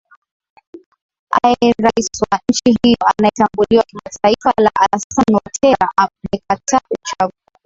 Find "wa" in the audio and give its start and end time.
2.21-2.39